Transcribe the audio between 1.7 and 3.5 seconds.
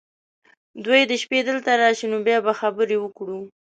راشي، نو بیا به خبرې وکړو.